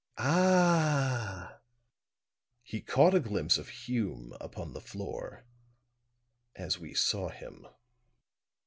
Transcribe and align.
"Ah!" 0.17 1.59
"He 2.63 2.81
caught 2.81 3.13
a 3.13 3.19
glimpse 3.19 3.59
of 3.59 3.69
Hume 3.69 4.35
upon 4.41 4.73
the 4.73 4.81
floor 4.81 5.45
as 6.55 6.79
we 6.79 6.95
saw 6.95 7.29
him." 7.29 7.67